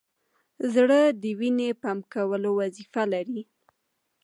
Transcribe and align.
زړه 0.73 0.99
د 1.21 1.23
وینې 1.39 1.69
پمپ 1.81 2.03
کولو 2.13 2.49
وظیفه 2.59 3.03
لري. 3.13 3.41